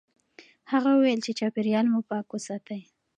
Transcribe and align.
هغه 0.71 0.89
وویل 0.93 1.19
چې 1.25 1.31
چاپیریال 1.39 1.85
مو 1.91 1.99
پاک 2.09 2.27
وساتئ. 2.31 2.81